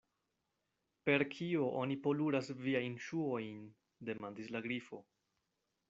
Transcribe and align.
"Per 1.09 1.23
kio 1.33 1.67
oni 1.81 1.97
poluras 2.07 2.49
viajn 2.65 2.97
ŝuojn?" 3.11 3.63
demandis 4.11 4.53
la 4.57 4.65
Grifo. 4.69 5.05